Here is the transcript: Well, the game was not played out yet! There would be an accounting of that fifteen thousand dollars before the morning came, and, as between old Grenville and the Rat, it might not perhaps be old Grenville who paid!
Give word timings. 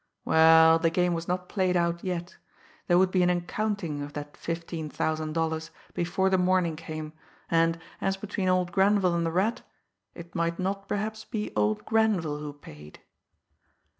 Well, 0.25 0.79
the 0.79 0.89
game 0.89 1.13
was 1.13 1.27
not 1.27 1.47
played 1.47 1.77
out 1.77 2.03
yet! 2.03 2.35
There 2.87 2.97
would 2.97 3.11
be 3.11 3.21
an 3.21 3.29
accounting 3.29 4.01
of 4.01 4.13
that 4.13 4.35
fifteen 4.35 4.89
thousand 4.89 5.33
dollars 5.33 5.69
before 5.93 6.27
the 6.31 6.39
morning 6.39 6.75
came, 6.75 7.13
and, 7.51 7.77
as 8.01 8.17
between 8.17 8.49
old 8.49 8.71
Grenville 8.71 9.13
and 9.13 9.27
the 9.27 9.31
Rat, 9.31 9.61
it 10.15 10.33
might 10.33 10.57
not 10.57 10.87
perhaps 10.87 11.23
be 11.23 11.53
old 11.55 11.85
Grenville 11.85 12.39
who 12.39 12.51
paid! 12.51 13.01